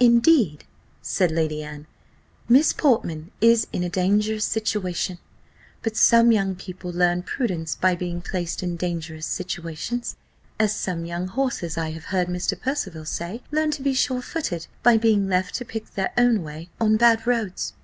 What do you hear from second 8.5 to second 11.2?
in dangerous situations, as some